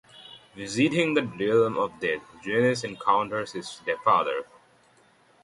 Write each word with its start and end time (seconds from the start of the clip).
Visiting 0.55 1.13
the 1.13 1.21
Realm 1.21 1.77
of 1.77 1.99
the 1.99 2.07
Dead, 2.07 2.21
Genis 2.41 2.83
encounters 2.83 3.51
his 3.51 3.83
father. 4.03 4.45